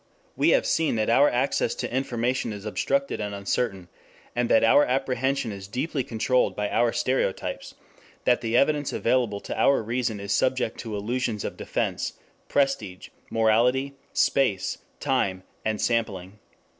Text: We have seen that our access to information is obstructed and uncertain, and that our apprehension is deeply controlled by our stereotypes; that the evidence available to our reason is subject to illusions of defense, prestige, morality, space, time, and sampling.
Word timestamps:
We 0.35 0.49
have 0.49 0.65
seen 0.65 0.95
that 0.95 1.11
our 1.11 1.29
access 1.29 1.75
to 1.75 1.95
information 1.95 2.53
is 2.53 2.65
obstructed 2.65 3.21
and 3.21 3.35
uncertain, 3.35 3.87
and 4.35 4.49
that 4.49 4.63
our 4.63 4.83
apprehension 4.83 5.51
is 5.51 5.67
deeply 5.67 6.03
controlled 6.03 6.55
by 6.55 6.71
our 6.71 6.91
stereotypes; 6.91 7.75
that 8.25 8.41
the 8.41 8.57
evidence 8.57 8.91
available 8.91 9.39
to 9.41 9.55
our 9.55 9.83
reason 9.83 10.19
is 10.19 10.33
subject 10.33 10.79
to 10.79 10.95
illusions 10.95 11.43
of 11.45 11.55
defense, 11.55 12.13
prestige, 12.49 13.09
morality, 13.29 13.93
space, 14.11 14.79
time, 14.99 15.43
and 15.63 15.79
sampling. 15.79 16.39